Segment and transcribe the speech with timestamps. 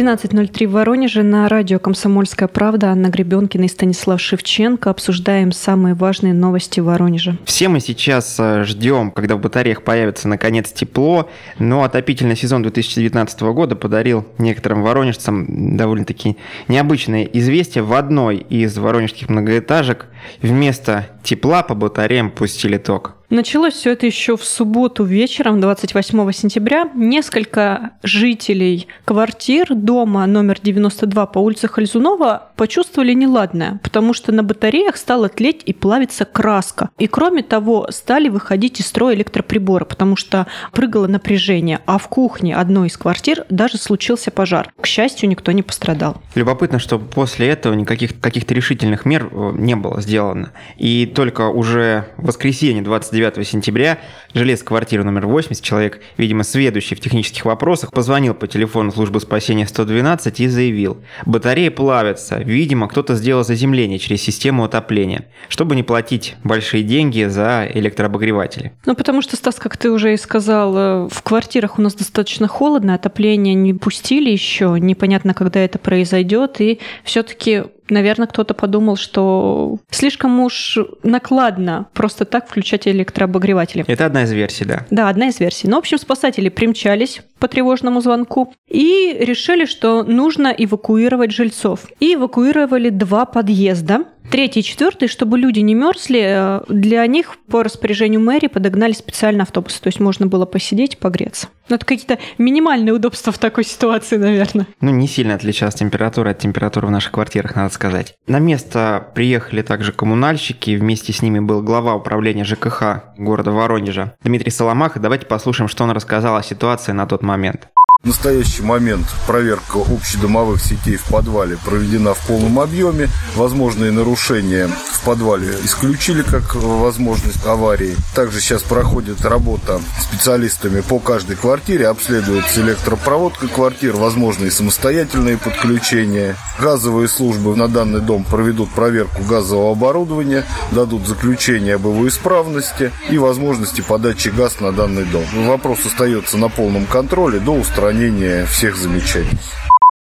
[0.00, 2.86] 13.03 в Воронеже на радио «Комсомольская правда».
[2.86, 4.88] Анна Гребенкина и Станислав Шевченко.
[4.88, 7.36] Обсуждаем самые важные новости в Воронеже.
[7.44, 11.28] Все мы сейчас э, ждем, когда в батареях появится наконец тепло,
[11.58, 17.84] но отопительный сезон 2019 года подарил некоторым воронежцам довольно-таки необычное известие.
[17.84, 20.06] В одной из воронежских многоэтажек
[20.40, 23.19] вместо тепла по батареям пустили ток.
[23.30, 26.90] Началось все это еще в субботу вечером, 28 сентября.
[26.96, 34.98] Несколько жителей квартир дома номер 92 по улице Хальзунова почувствовали неладное, потому что на батареях
[34.98, 36.90] стала тлеть и плавиться краска.
[36.98, 41.80] И кроме того, стали выходить из строя электроприборы, потому что прыгало напряжение.
[41.86, 44.74] А в кухне одной из квартир даже случился пожар.
[44.78, 46.20] К счастью, никто не пострадал.
[46.34, 50.52] Любопытно, что после этого никаких каких-то решительных мер э, не было сделано.
[50.76, 53.98] И только уже в воскресенье 29 9 сентября
[54.34, 59.66] жилец квартиры номер 80, человек, видимо, сведущий в технических вопросах, позвонил по телефону службы спасения
[59.66, 66.36] 112 и заявил, батареи плавятся, видимо, кто-то сделал заземление через систему отопления, чтобы не платить
[66.44, 68.72] большие деньги за электрообогреватели.
[68.86, 72.48] Ну, потому что, Стас, как ты уже и сказал, э, в квартирах у нас достаточно
[72.48, 79.78] холодно, отопление не пустили еще, непонятно, когда это произойдет, и все-таки наверное, кто-то подумал, что
[79.90, 83.84] слишком уж накладно просто так включать электрообогреватели.
[83.86, 84.86] Это одна из версий, да.
[84.90, 85.66] Да, одна из версий.
[85.66, 91.86] Но, ну, в общем, спасатели примчались по тревожному звонку и решили, что нужно эвакуировать жильцов.
[92.00, 94.04] И эвакуировали два подъезда.
[94.30, 99.42] Третий и четвертый, чтобы люди не мерзли, э, для них по распоряжению мэрии подогнали специальный
[99.42, 99.80] автобус.
[99.80, 101.48] То есть можно было посидеть, погреться.
[101.68, 104.66] Ну, это какие-то минимальные удобства в такой ситуации, наверное.
[104.80, 108.14] Ну, не сильно отличалась температура от температуры в наших квартирах, надо сказать.
[108.26, 114.50] На место приехали также коммунальщики, вместе с ними был глава управления ЖКХ города Воронежа Дмитрий
[114.50, 114.98] Соломах.
[114.98, 117.68] Давайте послушаем, что он рассказал о ситуации на тот момент.
[118.02, 123.10] В настоящий момент проверка общедомовых сетей в подвале проведена в полном объеме.
[123.36, 127.94] Возможные нарушения в подвале исключили как возможность аварии.
[128.14, 136.36] Также сейчас проходит работа специалистами по каждой квартире, обследуется электропроводка квартир, возможные самостоятельные подключения.
[136.58, 143.18] Газовые службы на данный дом проведут проверку газового оборудования, дадут заключение об его исправности и
[143.18, 145.24] возможности подачи газ на данный дом.
[145.46, 149.26] Вопрос остается на полном контроле до устранения устранения всех замечаний.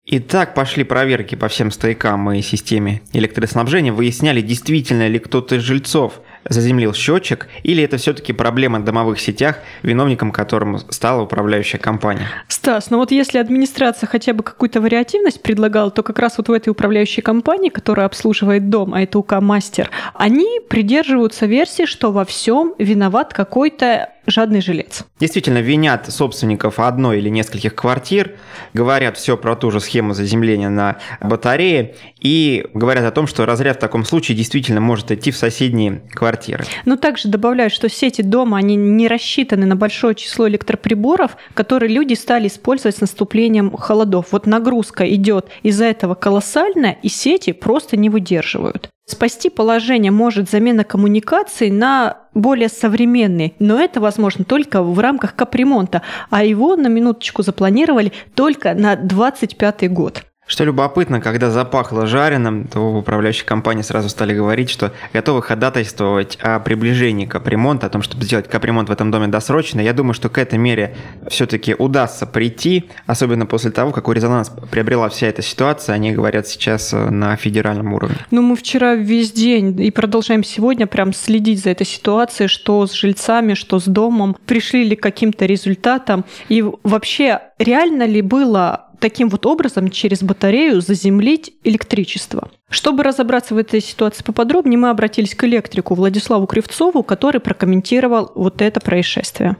[0.06, 3.92] Итак, пошли проверки по всем стоякам и системе электроснабжения.
[3.92, 9.58] Выясняли, действительно ли кто-то из жильцов заземлил счетчик, или это все-таки проблема в домовых сетях,
[9.82, 12.26] виновником которым стала управляющая компания?
[12.48, 16.52] Стас, ну вот если администрация хотя бы какую-то вариативность предлагала, то как раз вот в
[16.52, 22.74] этой управляющей компании, которая обслуживает дом, а это УК-мастер, они придерживаются версии, что во всем
[22.78, 25.04] виноват какой-то жадный жилец.
[25.20, 28.36] Действительно, винят собственников одной или нескольких квартир,
[28.72, 33.76] говорят все про ту же схему заземления на батарее и говорят о том, что разряд
[33.76, 36.64] в таком случае действительно может идти в соседние квартиры.
[36.84, 42.14] Но также добавляют, что сети дома, они не рассчитаны на большое число электроприборов, которые люди
[42.14, 44.28] стали использовать с наступлением холодов.
[44.30, 48.90] Вот нагрузка идет из-за этого колоссальная, и сети просто не выдерживают.
[49.06, 56.00] Спасти положение может замена коммуникаций на более современные, но это возможно только в рамках капремонта,
[56.30, 60.24] а его на минуточку запланировали только на 2025 год.
[60.46, 66.36] Что любопытно, когда запахло жареным, то в управляющей компании сразу стали говорить, что готовы ходатайствовать
[66.42, 69.80] о приближении капремонта, о том, чтобы сделать капремонт в этом доме досрочно.
[69.80, 70.96] Я думаю, что к этой мере
[71.28, 75.94] все-таки удастся прийти, особенно после того, какой резонанс приобрела вся эта ситуация.
[75.94, 78.16] Они говорят сейчас э, на федеральном уровне.
[78.30, 82.92] Ну, мы вчера весь день и продолжаем сегодня прям следить за этой ситуацией, что с
[82.92, 86.26] жильцами, что с домом, пришли ли к каким-то результатам.
[86.50, 92.50] И вообще, реально ли было таким вот образом через батарею заземлить электричество.
[92.70, 98.62] Чтобы разобраться в этой ситуации поподробнее, мы обратились к электрику Владиславу Кривцову, который прокомментировал вот
[98.62, 99.56] это происшествие.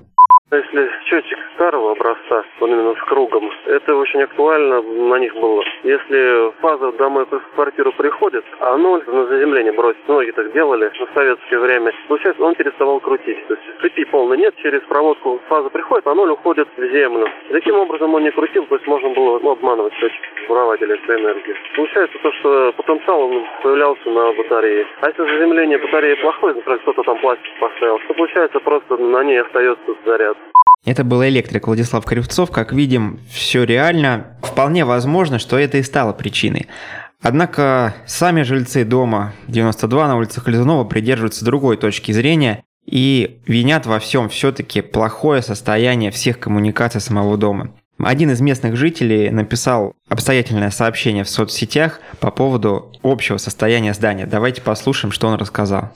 [0.51, 5.65] Если счетчик старого образца, он именно с кругом, это очень актуально на них было.
[5.83, 11.15] Если фаза домой в квартиру приходит, а ноль на заземление бросить, многие так делали в
[11.15, 13.47] советское время, получается, он переставал крутить.
[13.47, 17.29] То есть цепи полной нет, через проводку фаза приходит, а ноль уходит в землю.
[17.51, 21.57] Таким образом он не крутил, то есть можно было ну, обманывать счетчик, воровать электроэнергию.
[21.77, 24.87] Получается то, что потенциал он появлялся на батарее.
[25.01, 29.41] А если заземление батареи плохое, например, кто-то там пластик поставил, то получается просто на ней
[29.41, 30.37] остается заряд.
[30.85, 32.51] Это был электрик Владислав Кривцов.
[32.51, 34.37] Как видим, все реально.
[34.43, 36.67] Вполне возможно, что это и стало причиной.
[37.23, 43.99] Однако сами жильцы дома 92 на улице Хальзунова придерживаются другой точки зрения и винят во
[43.99, 47.71] всем все-таки плохое состояние всех коммуникаций самого дома.
[47.99, 54.27] Один из местных жителей написал обстоятельное сообщение в соцсетях по поводу общего состояния здания.
[54.27, 55.93] Давайте послушаем, что он рассказал.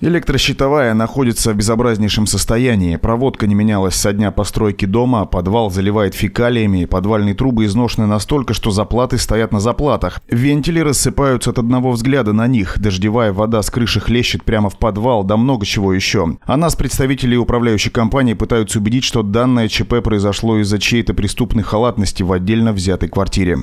[0.00, 2.96] Электрощитовая находится в безобразнейшем состоянии.
[2.96, 8.72] Проводка не менялась со дня постройки дома, подвал заливает фекалиями, подвальные трубы изношены настолько, что
[8.72, 10.20] заплаты стоят на заплатах.
[10.28, 15.22] Вентили рассыпаются от одного взгляда на них, дождевая вода с крыши хлещет прямо в подвал,
[15.22, 16.38] да много чего еще.
[16.44, 22.24] А нас представители управляющей компании пытаются убедить, что данное ЧП произошло из-за чьей-то преступной халатности
[22.24, 23.58] в отдельно взятой квартире.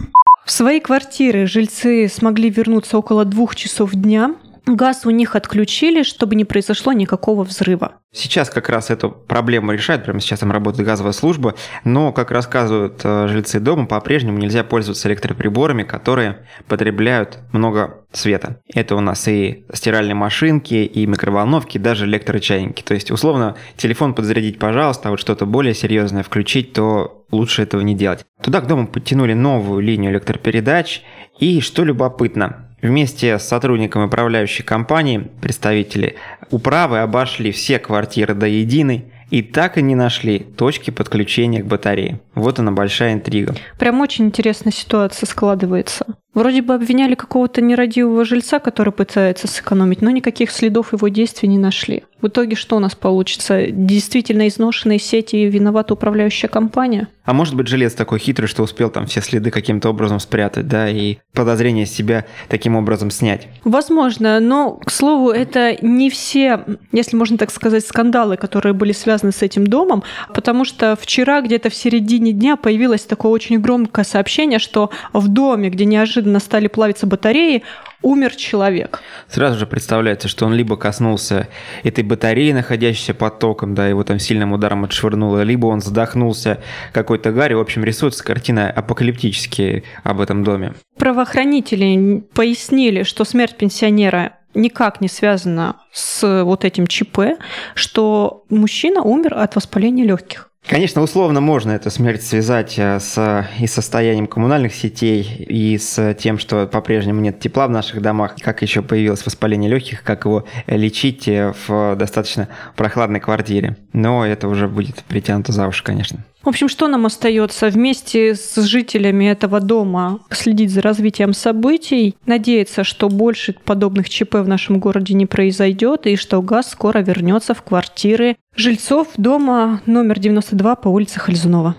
[0.45, 4.35] В свои квартиры жильцы смогли вернуться около двух часов дня.
[4.65, 7.93] Газ у них отключили, чтобы не произошло никакого взрыва.
[8.13, 12.99] Сейчас как раз эту проблему решают, прямо сейчас там работает газовая служба, но, как рассказывают
[13.03, 18.61] э, жильцы дома, по-прежнему нельзя пользоваться электроприборами, которые потребляют много света.
[18.73, 22.83] Это у нас и стиральные машинки, и микроволновки, и даже электрочайники.
[22.83, 27.81] То есть, условно, телефон подзарядить, пожалуйста, а вот что-то более серьезное включить, то лучше этого
[27.81, 28.25] не делать.
[28.43, 31.01] Туда к дому подтянули новую линию электропередач,
[31.39, 36.15] и, что любопытно, Вместе с сотрудниками управляющей компании представители
[36.49, 42.19] управы обошли все квартиры до единой и так и не нашли точки подключения к батарее.
[42.35, 43.55] Вот она большая интрига.
[43.79, 46.05] Прям очень интересная ситуация складывается.
[46.33, 51.57] Вроде бы обвиняли какого-то нерадивого жильца, который пытается сэкономить, но никаких следов его действий не
[51.57, 52.03] нашли.
[52.21, 53.67] В итоге что у нас получится?
[53.67, 57.07] Действительно изношенные сети и виновата управляющая компания?
[57.23, 60.89] А может быть, жилец такой хитрый, что успел там все следы каким-то образом спрятать, да,
[60.89, 63.47] и подозрения с себя таким образом снять?
[63.63, 69.31] Возможно, но, к слову, это не все, если можно так сказать, скандалы, которые были связаны
[69.31, 70.03] с этим домом,
[70.33, 75.69] потому что вчера где-то в середине дня появилось такое очень громкое сообщение, что в доме,
[75.69, 77.63] где неожиданно стали плавиться батареи,
[78.01, 78.99] умер человек.
[79.29, 81.47] Сразу же представляется, что он либо коснулся
[81.83, 86.61] этой батареи, находящейся под током, да, его там сильным ударом отшвырнуло, либо он задохнулся
[86.91, 87.53] какой-то гарри.
[87.53, 90.73] В общем, рисуется картина апокалиптически об этом доме.
[90.97, 97.39] Правоохранители пояснили, что смерть пенсионера никак не связана с вот этим ЧП,
[97.75, 100.50] что мужчина умер от воспаления легких.
[100.67, 106.37] Конечно, условно можно эту смерть связать э, с и состоянием коммунальных сетей, и с тем,
[106.37, 111.27] что по-прежнему нет тепла в наших домах, как еще появилось воспаление легких, как его лечить
[111.27, 113.75] э, в достаточно прохладной квартире.
[113.91, 116.23] Но это уже будет притянуто за уши, конечно.
[116.43, 122.83] В общем, что нам остается вместе с жителями этого дома следить за развитием событий, надеяться,
[122.83, 127.61] что больше подобных ЧП в нашем городе не произойдет и что газ скоро вернется в
[127.61, 131.75] квартиры жильцов дома номер 92 по улице Хальзунова.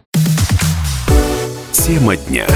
[1.72, 2.46] Тема дня.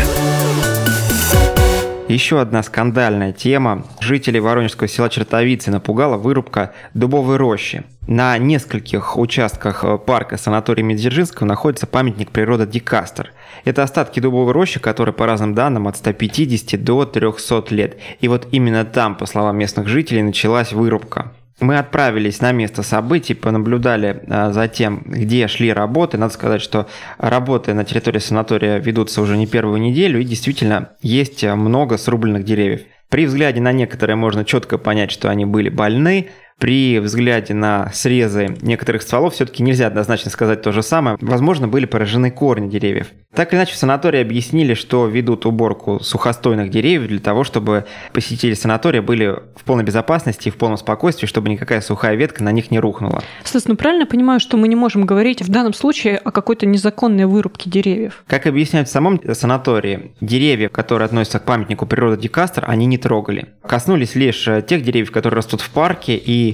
[2.08, 3.84] Еще одна скандальная тема.
[3.98, 7.82] Жителей Воронежского села Чертовицы напугала вырубка дубовой рощи.
[8.06, 13.32] На нескольких участках парка санатория Медзержинского находится памятник природы Дикастер.
[13.64, 17.96] Это остатки дубовой рощи, которые по разным данным от 150 до 300 лет.
[18.20, 21.32] И вот именно там, по словам местных жителей, началась вырубка.
[21.58, 26.18] Мы отправились на место событий, понаблюдали а, за тем, где шли работы.
[26.18, 26.86] Надо сказать, что
[27.16, 32.82] работы на территории санатория ведутся уже не первую неделю, и действительно есть много срубленных деревьев.
[33.08, 38.56] При взгляде на некоторые можно четко понять, что они были больны, при взгляде на срезы
[38.62, 41.18] некоторых стволов все-таки нельзя однозначно сказать то же самое.
[41.20, 43.08] Возможно, были поражены корни деревьев.
[43.34, 47.84] Так или иначе, в санатории объяснили, что ведут уборку сухостойных деревьев для того, чтобы
[48.14, 52.52] посетители санатория были в полной безопасности и в полном спокойствии, чтобы никакая сухая ветка на
[52.52, 53.22] них не рухнула.
[53.44, 57.26] Стас, ну правильно понимаю, что мы не можем говорить в данном случае о какой-то незаконной
[57.26, 58.25] вырубке деревьев?
[58.26, 63.48] Как объясняют в самом санатории, деревья, которые относятся к памятнику природы Дикастер, они не трогали.
[63.66, 66.45] Коснулись лишь тех деревьев, которые растут в парке и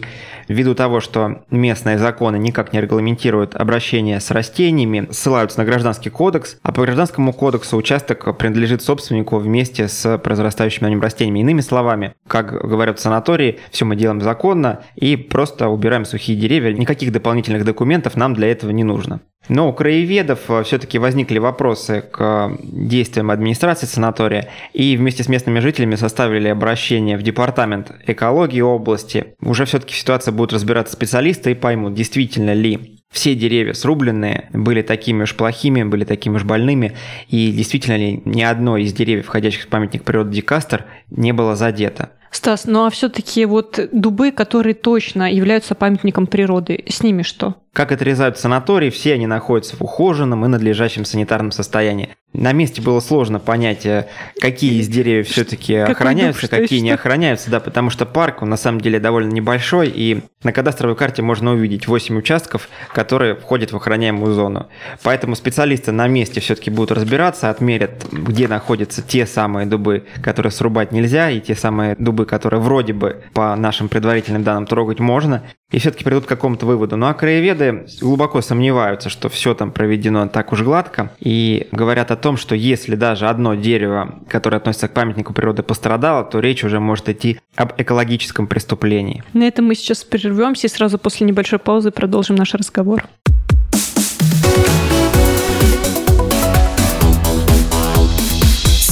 [0.49, 6.57] ввиду того, что местные законы никак не регламентируют обращение с растениями, ссылаются на гражданский кодекс,
[6.63, 11.41] а по гражданскому кодексу участок принадлежит собственнику вместе с произрастающими на нем растениями.
[11.41, 16.73] Иными словами, как говорят в санатории, все мы делаем законно и просто убираем сухие деревья,
[16.73, 19.21] никаких дополнительных документов нам для этого не нужно.
[19.49, 25.61] Но у краеведов э, все-таки возникли вопросы к действиям администрации санатория, и вместе с местными
[25.61, 29.35] жителями составили обращение в департамент экологии области.
[29.41, 34.81] Уже все-таки в ситуации будут разбираться специалисты и поймут, действительно ли все деревья срубленные были
[34.81, 36.97] такими уж плохими, были такими уж больными,
[37.29, 42.11] и действительно ли ни одно из деревьев, входящих в памятник природы Дикастер, не было задето.
[42.31, 47.57] Стас, ну а все-таки вот дубы, которые точно являются памятником природы, с ними что?
[47.73, 52.11] Как отрезают санатории, все они находятся в ухоженном и надлежащем санитарном состоянии.
[52.35, 54.09] На месте было сложно понять, э,
[54.41, 58.57] какие из деревьев все-таки охраняются, дуб, какие не охраняются, да, потому что парк, он на
[58.57, 63.77] самом деле довольно небольшой, и на кадастровой карте можно увидеть 8 участков, которые входят в
[63.77, 64.69] охраняемую зону.
[65.03, 70.91] Поэтому специалисты на месте все-таки будут разбираться, отмерят, где находятся те самые дубы, которые срубать
[70.91, 75.79] нельзя, и те самые дубы, которые вроде бы по нашим предварительным данным трогать можно, и
[75.79, 76.97] все-таки придут к какому-то выводу.
[76.97, 77.62] Ну а краеведы
[78.01, 82.97] глубоко сомневаются, что все там проведено так уж гладко, и говорят о том, что если
[82.97, 87.73] даже одно дерево, которое относится к памятнику природы, пострадало, то речь уже может идти об
[87.79, 89.23] экологическом преступлении.
[89.33, 93.05] На этом мы сейчас прервемся и сразу после небольшой паузы продолжим наш разговор.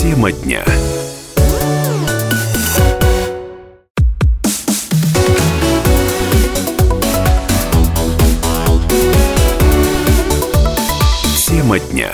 [0.00, 0.64] Тема дня.
[11.70, 12.08] Тема дня.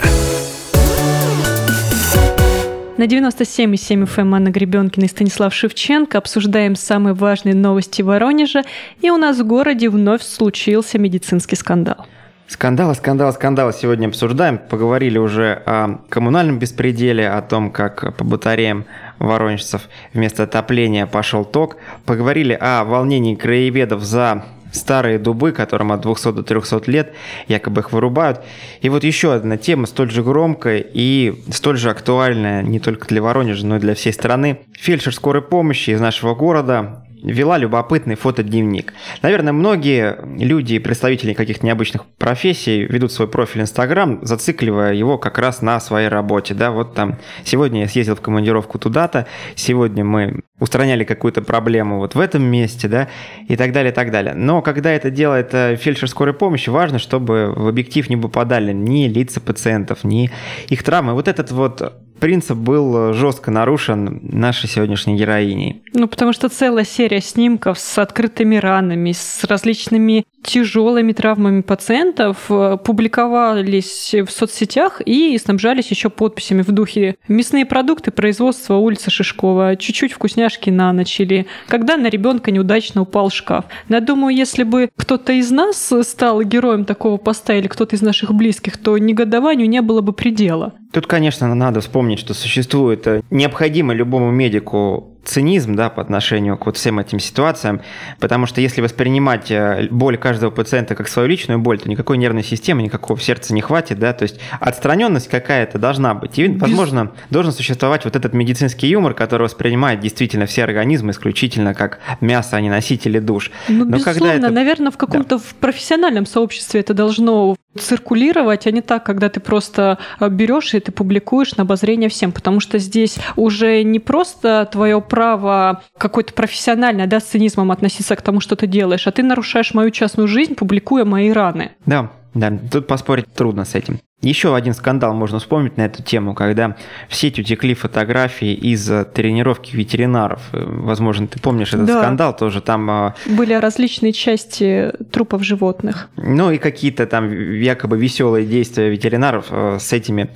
[2.99, 8.65] На 97,7 FM Анна Гребенкина и Станислав Шевченко обсуждаем самые важные новости Воронежа,
[9.01, 12.07] и у нас в городе вновь случился медицинский скандал.
[12.49, 14.59] Скандалы, скандалы, скандалы сегодня обсуждаем.
[14.59, 18.85] Поговорили уже о коммунальном беспределе, о том, как по батареям
[19.19, 21.79] воронежцев вместо отопления пошел ток.
[22.05, 24.45] Поговорили о волнении краеведов за
[24.77, 27.13] старые дубы, которым от 200 до 300 лет,
[27.49, 28.43] якобы их вырубают.
[28.81, 33.23] И вот еще одна тема, столь же громкая и столь же актуальная не только для
[33.23, 34.61] Воронежа, но и для всей страны.
[34.75, 38.93] Фельдшер скорой помощи из нашего города вела любопытный фотодневник.
[39.23, 45.63] Наверное, многие люди представители каких-то необычных профессий ведут свой профиль Инстаграм, зацикливая его как раз
[45.63, 46.55] на своей работе.
[46.55, 52.15] Да, вот там сегодня я съездил в командировку туда-то, сегодня мы устраняли какую-то проблему вот
[52.15, 53.09] в этом месте, да,
[53.49, 54.35] и так далее, и так далее.
[54.35, 59.07] Но когда это делает э, фельдшер скорой помощи, важно, чтобы в объектив не попадали ни
[59.09, 60.31] лица пациентов, ни
[60.69, 61.13] их травмы.
[61.13, 65.83] Вот этот вот принцип был жестко нарушен нашей сегодняшней героиней.
[65.93, 72.79] Ну, потому что целая серия снимков с открытыми ранами, с различными тяжелыми травмами пациентов э,
[72.83, 80.13] публиковались в соцсетях и снабжались еще подписями в духе «Мясные продукты производства улица Шишкова, чуть-чуть
[80.13, 83.65] вкусняшки на ночь» или «Когда на ребенка неудачно упал шкаф».
[83.89, 88.33] Я думаю, если бы кто-то из нас стал героем такого поста или кто-то из наших
[88.33, 90.75] близких, то негодованию не было бы предела.
[90.93, 96.67] Тут, конечно, надо вспомнить, что существует э, необходимо любому медику цинизм да, по отношению к
[96.67, 97.81] вот всем этим ситуациям,
[98.21, 102.45] потому что если воспринимать э, боль каждого пациента как свою личную боль, то никакой нервной
[102.45, 106.39] системы, никакого сердца не хватит, да, то есть отстраненность какая-то должна быть.
[106.39, 111.99] И, возможно, должен существовать вот этот медицинский юмор, который воспринимает действительно все организмы исключительно как
[112.21, 113.51] мясо, а не носители душ.
[113.69, 114.55] Ну, Но безусловно, когда это...
[114.55, 115.39] наверное, в каком-то да.
[115.39, 120.81] в профессиональном сообществе это должно циркулировать, а не так, когда ты просто э, берешь и
[120.81, 127.07] ты публикуешь на обозрение всем, потому что здесь уже не просто твое право какой-то профессиональное,
[127.07, 130.55] да, с цинизмом относиться к тому, что ты делаешь, а ты нарушаешь мою частную жизнь,
[130.55, 131.71] публикуя мои раны.
[131.87, 133.99] Да, да, тут поспорить трудно с этим.
[134.23, 136.75] Еще один скандал можно вспомнить на эту тему, когда
[137.11, 140.41] в сеть утекли фотографии из тренировки ветеринаров.
[140.53, 142.01] Возможно, ты помнишь этот да.
[142.01, 142.63] скандал тоже.
[142.63, 146.09] Там а, были различные части трупов животных.
[146.17, 150.31] Ну и какие-то там якобы веселые действия ветеринаров а, с этими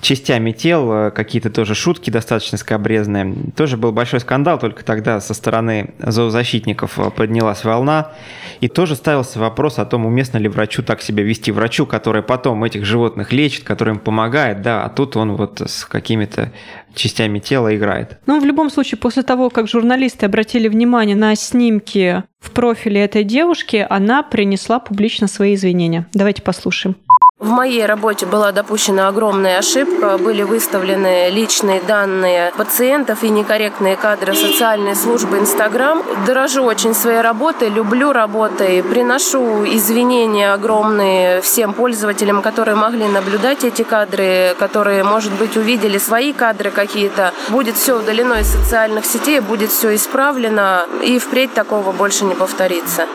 [0.00, 3.36] частями тел, какие-то тоже шутки достаточно скобрезные.
[3.54, 8.12] Тоже был большой скандал, только тогда со стороны зоозащитников поднялась волна.
[8.60, 11.52] И тоже ставился вопрос о том, уместно ли врачу так себя вести.
[11.52, 15.60] Врачу, который потом этих животных животных лечит, который им помогает, да, а тут он вот
[15.60, 16.52] с какими-то
[16.94, 18.18] частями тела играет.
[18.26, 23.24] Ну, в любом случае, после того, как журналисты обратили внимание на снимки в профиле этой
[23.24, 26.06] девушки, она принесла публично свои извинения.
[26.12, 26.96] Давайте послушаем.
[27.38, 30.18] В моей работе была допущена огромная ошибка.
[30.18, 36.02] Были выставлены личные данные пациентов и некорректные кадры социальной службы Инстаграм.
[36.26, 38.82] Дорожу очень своей работой, люблю работой.
[38.82, 46.32] Приношу извинения огромные всем пользователям, которые могли наблюдать эти кадры, которые, может быть, увидели свои
[46.32, 47.32] кадры какие-то.
[47.50, 53.06] Будет все удалено из социальных сетей, будет все исправлено, и впредь такого больше не повторится.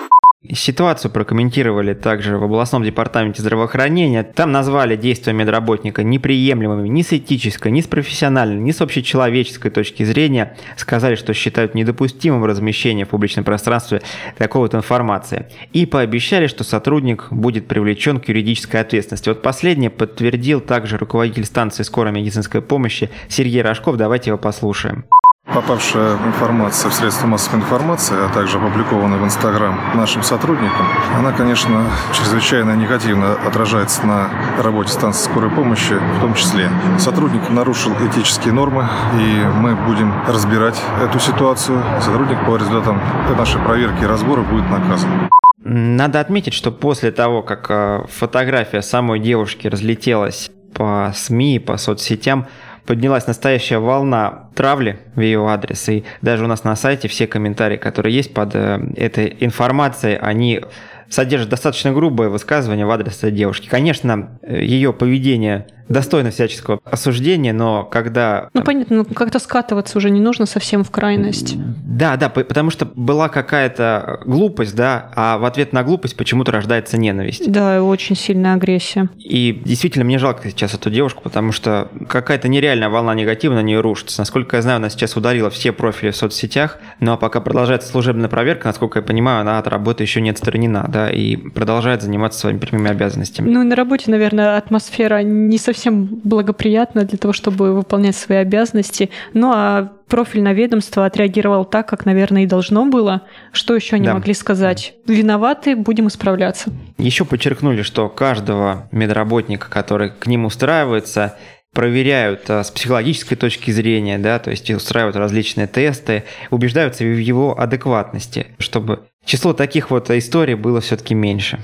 [0.51, 4.23] Ситуацию прокомментировали также в областном департаменте здравоохранения.
[4.23, 10.03] Там назвали действия медработника неприемлемыми ни с этической, ни с профессиональной, ни с общечеловеческой точки
[10.03, 10.57] зрения.
[10.75, 14.01] Сказали, что считают недопустимым размещение в публичном пространстве
[14.37, 15.47] такой вот информации.
[15.71, 19.29] И пообещали, что сотрудник будет привлечен к юридической ответственности.
[19.29, 23.95] Вот последнее подтвердил также руководитель станции скорой медицинской помощи Сергей Рожков.
[23.95, 25.05] Давайте его послушаем.
[25.45, 31.85] Попавшая информация в средства массовой информации, а также опубликованная в Инстаграм нашим сотрудникам, она, конечно,
[32.13, 34.29] чрезвычайно негативно отражается на
[34.63, 36.71] работе станции скорой помощи в том числе.
[36.97, 38.87] Сотрудник нарушил этические нормы,
[39.19, 41.83] и мы будем разбирать эту ситуацию.
[41.99, 43.01] Сотрудник по результатам
[43.37, 45.29] нашей проверки и разбора будет наказан.
[45.65, 52.47] Надо отметить, что после того, как э, фотография самой девушки разлетелась по СМИ, по соцсетям,
[52.85, 55.87] поднялась настоящая волна травли в ее адрес.
[55.89, 60.61] И даже у нас на сайте все комментарии, которые есть под э, этой информацией, они
[61.09, 63.67] содержат достаточно грубое высказывание в адрес этой девушки.
[63.69, 68.49] Конечно, э, ее поведение достойно всяческого осуждения, но когда...
[68.53, 71.55] Ну, понятно, ну, как-то скатываться уже не нужно совсем в крайность.
[71.57, 76.97] Да, да, потому что была какая-то глупость, да, а в ответ на глупость почему-то рождается
[76.97, 77.49] ненависть.
[77.51, 79.09] Да, очень сильная агрессия.
[79.19, 83.79] И действительно, мне жалко сейчас эту девушку, потому что какая-то нереальная волна негатива на нее
[83.79, 84.21] рушится.
[84.21, 88.67] Насколько я знаю, она сейчас удалила все профили в соцсетях, но пока продолжается служебная проверка,
[88.67, 92.89] насколько я понимаю, она от работы еще не отстранена, да, и продолжает заниматься своими прямыми
[92.89, 93.49] обязанностями.
[93.49, 98.37] Ну и на работе, наверное, атмосфера не совсем совсем благоприятно для того, чтобы выполнять свои
[98.37, 99.09] обязанности.
[99.33, 103.23] Ну а профильное ведомство отреагировало так, как, наверное, и должно было.
[103.51, 104.13] Что еще они да.
[104.13, 104.93] могли сказать?
[105.07, 106.71] Виноваты, будем исправляться.
[106.97, 111.37] Еще подчеркнули, что каждого медработника, который к ним устраивается,
[111.73, 117.59] проверяют а, с психологической точки зрения, да, то есть устраивают различные тесты, убеждаются в его
[117.59, 121.59] адекватности, чтобы число таких вот историй было все-таки меньше.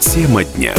[0.00, 0.74] Тема дня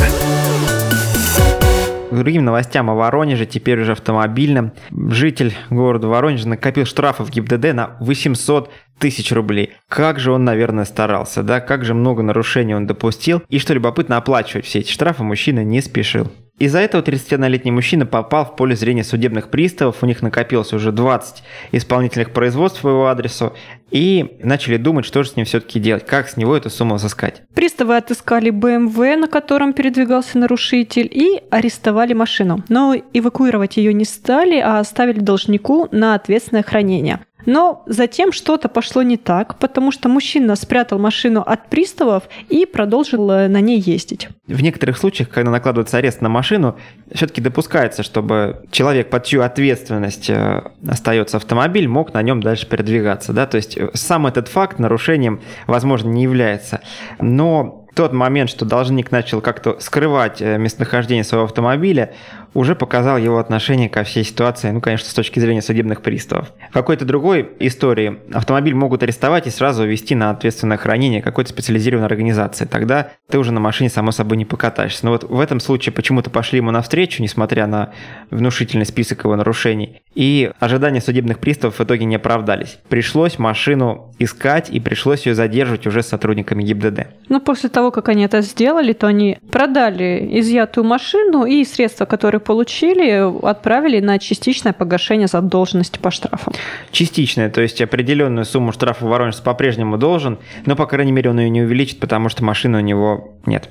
[2.16, 4.72] другим новостям о Воронеже, теперь уже автомобильным.
[4.92, 9.74] Житель города Воронежа накопил штрафов ГИБДД на 800 тысяч рублей.
[9.88, 11.60] Как же он, наверное, старался, да?
[11.60, 13.44] Как же много нарушений он допустил.
[13.50, 16.32] И что любопытно, оплачивать все эти штрафы мужчина не спешил.
[16.58, 21.44] Из-за этого 31-летний мужчина попал в поле зрения судебных приставов, у них накопилось уже 20
[21.74, 23.54] исполнительных производств по его адресу,
[23.92, 27.44] и начали думать, что же с ним все-таки делать, как с него эту сумму взыскать.
[27.54, 32.64] Приставы отыскали БМВ, на котором передвигался нарушитель, и арестовали машину.
[32.70, 37.20] Но эвакуировать ее не стали, а оставили должнику на ответственное хранение.
[37.46, 43.30] Но затем что-то пошло не так, потому что мужчина спрятал машину от приставов и продолжил
[43.32, 44.30] э, на ней ездить.
[44.48, 46.78] В некоторых случаях, когда накладывается арест на машину,
[47.14, 53.34] все-таки допускается, чтобы человек, под чью ответственность э, остается автомобиль, мог на нем дальше передвигаться.
[53.34, 53.46] Да?
[53.46, 56.82] То есть э, сам этот факт нарушением, возможно, не является.
[57.20, 62.14] Но тот момент, что должник начал как-то скрывать местонахождение своего автомобиля,
[62.56, 66.54] уже показал его отношение ко всей ситуации, ну, конечно, с точки зрения судебных приставов.
[66.70, 72.08] В какой-то другой истории автомобиль могут арестовать и сразу увезти на ответственное хранение какой-то специализированной
[72.08, 72.66] организации.
[72.66, 75.06] Тогда ты уже на машине, само собой, не покатаешься.
[75.06, 77.92] Но вот в этом случае почему-то пошли ему навстречу, несмотря на
[78.32, 80.02] внушительный список его нарушений.
[80.16, 82.80] И ожидания судебных приставов в итоге не оправдались.
[82.88, 87.08] Пришлось машину искать и пришлось ее задерживать уже с сотрудниками ГИБДД.
[87.28, 92.40] Ну, после того, как они это сделали, то они продали изъятую машину и средства, которые
[92.46, 96.54] получили, отправили на частичное погашение задолженности по штрафам.
[96.92, 101.50] Частичное, то есть определенную сумму штрафа Воронеж по-прежнему должен, но, по крайней мере, он ее
[101.50, 103.70] не увеличит, потому что машины у него нет.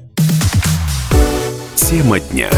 [1.76, 2.50] Тема дня.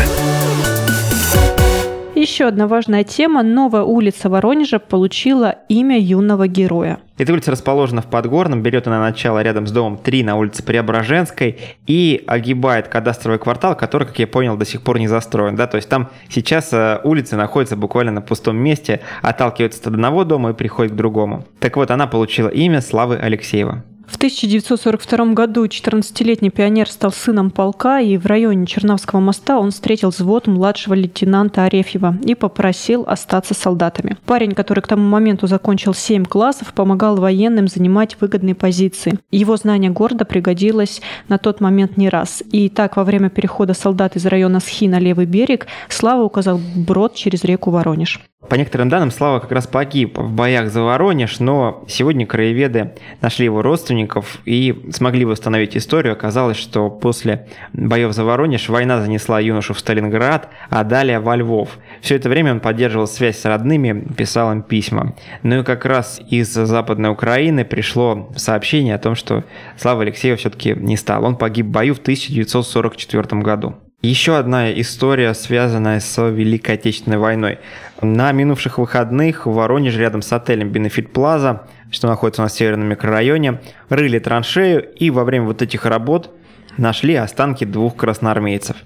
[2.27, 3.45] Еще одна важная тема.
[3.45, 6.99] Новая улица Воронежа получила имя юного героя.
[7.19, 11.57] Эта улица расположена в Подгорном, берет она начало рядом с домом 3 на улице Преображенской
[11.87, 15.55] и огибает кадастровый квартал, который, как я понял, до сих пор не застроен.
[15.55, 15.69] Да?
[15.69, 20.51] То есть там сейчас э, улица находится буквально на пустом месте, отталкивается от одного дома
[20.51, 21.45] и приходит к другому.
[21.61, 23.85] Так вот, она получила имя Славы Алексеева.
[24.07, 30.11] В 1942 году 14-летний пионер стал сыном полка, и в районе Чернавского моста он встретил
[30.11, 34.17] взвод младшего лейтенанта Арефьева и попросил остаться солдатами.
[34.25, 39.19] Парень, который к тому моменту закончил 7 классов, помогал военным занимать выгодные позиции.
[39.33, 42.45] Его знание города пригодилось на тот момент не раз.
[42.53, 47.15] И так, во время перехода солдат из района Схи на левый берег, Слава указал брод
[47.15, 48.21] через реку Воронеж.
[48.49, 53.47] По некоторым данным, Слава как раз погиб в боях за Воронеж, но сегодня краеведы нашли
[53.47, 53.96] его родственников
[54.45, 56.13] и смогли восстановить историю.
[56.13, 61.79] Оказалось, что после боев за Воронеж война занесла юношу в Сталинград, а далее во Львов.
[62.01, 65.15] Все это время он поддерживал связь с родными, писал им письма.
[65.43, 69.45] Ну и как раз из Западной Украины пришло сообщение о том, что
[69.77, 71.25] Слава Алексеев все-таки не стал.
[71.25, 73.77] Он погиб в бою в 1944 году.
[74.03, 77.59] Еще одна история, связанная с Великой Отечественной войной.
[78.03, 83.61] На минувших выходных в Воронеже рядом с отелем Бенефит Плаза, что находится в северном микрорайоне,
[83.89, 86.31] рыли траншею, и во время вот этих работ
[86.77, 88.77] нашли останки двух красноармейцев.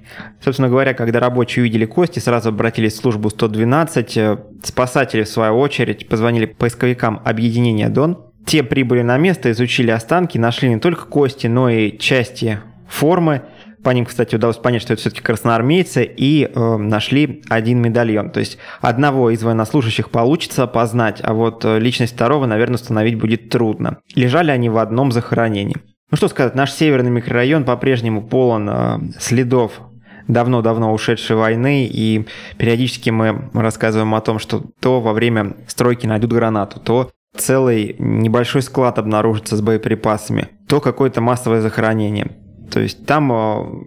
[0.41, 4.17] Собственно говоря, когда рабочие увидели кости, сразу обратились в службу 112.
[4.17, 8.27] Э, спасатели, в свою очередь, позвонили поисковикам объединения «Дон».
[8.47, 13.43] Те прибыли на место, изучили останки, нашли не только кости, но и части формы.
[13.83, 18.31] По ним, кстати, удалось понять, что это все-таки красноармейцы, и э, нашли один медальон.
[18.31, 23.49] То есть одного из военнослужащих получится опознать, а вот э, личность второго, наверное, установить будет
[23.49, 23.99] трудно.
[24.15, 25.77] Лежали они в одном захоронении.
[26.11, 29.81] Ну что сказать, наш северный микрорайон по-прежнему полон э, следов
[30.29, 32.27] давно-давно ушедшей войны, и
[32.59, 38.63] периодически мы рассказываем о том, что то во время стройки найдут гранату, то целый небольшой
[38.63, 42.31] склад обнаружится с боеприпасами, то какое-то массовое захоронение.
[42.71, 43.37] То есть там э,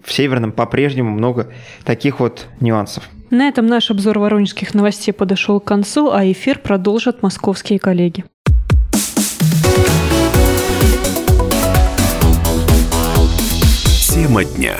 [0.03, 1.51] в Северном по-прежнему много
[1.83, 3.09] таких вот нюансов.
[3.29, 8.25] На этом наш обзор воронежских новостей подошел к концу, а эфир продолжат московские коллеги.
[14.13, 14.75] Тема дня.